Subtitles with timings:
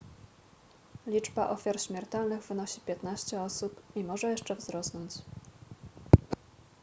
[1.07, 5.13] liczba ofiar śmiertelnych wynosi 15 osób i może jeszcze wzrosnąć